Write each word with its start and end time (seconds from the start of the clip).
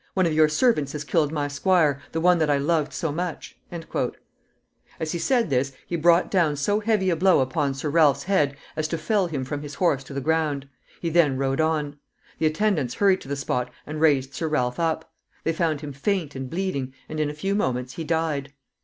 "One 0.15 0.25
of 0.25 0.33
your 0.33 0.49
servants 0.49 0.93
has 0.93 1.03
killed 1.03 1.31
my 1.31 1.47
squire 1.47 2.01
the 2.11 2.19
one 2.19 2.39
that 2.39 2.49
I 2.49 2.57
loved 2.57 2.91
so 2.91 3.11
much." 3.11 3.55
As 4.99 5.11
he 5.11 5.19
said 5.19 5.51
this, 5.51 5.73
he 5.85 5.95
brought 5.95 6.31
down 6.31 6.55
so 6.55 6.79
heavy 6.79 7.11
a 7.11 7.15
blow 7.15 7.39
upon 7.39 7.75
Sir 7.75 7.87
Ralph's 7.87 8.23
head 8.23 8.57
as 8.75 8.87
to 8.87 8.97
fell 8.97 9.27
him 9.27 9.45
from 9.45 9.61
his 9.61 9.75
horse 9.75 10.03
to 10.05 10.13
the 10.15 10.19
ground. 10.19 10.67
He 10.99 11.11
then 11.11 11.37
rode 11.37 11.61
on. 11.61 11.99
The 12.39 12.47
attendants 12.47 12.95
hurried 12.95 13.21
to 13.21 13.27
the 13.27 13.35
spot 13.35 13.69
and 13.85 14.01
raised 14.01 14.33
Sir 14.33 14.47
Ralph 14.47 14.79
up. 14.79 15.13
They 15.43 15.53
found 15.53 15.81
him 15.81 15.93
faint 15.93 16.33
and 16.33 16.49
bleeding, 16.49 16.95
and 17.07 17.19
in 17.19 17.29
a 17.29 17.33
few 17.35 17.53
moments 17.53 17.93
he 17.93 18.03
died. 18.03 18.51